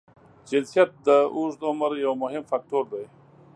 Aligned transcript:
جنسیت 0.49 0.89
د 1.07 1.09
اوږد 1.35 1.61
عمر 1.69 1.91
یو 2.05 2.13
مهم 2.23 2.43
فاکټور 2.49 2.85
دی. 2.93 3.05